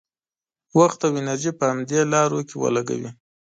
وخت 0.79 0.99
او 1.07 1.11
انرژي 1.21 1.51
په 1.59 1.63
همدې 1.71 1.99
لارو 2.13 2.39
کې 2.47 2.55
ولګوي. 2.63 3.11